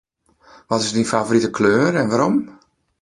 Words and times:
Wat 0.67 0.83
is 0.85 0.91
dyn 0.93 1.11
favorite 1.13 1.49
kleur 1.57 1.91
en 2.01 2.09
wêrom? 2.11 2.37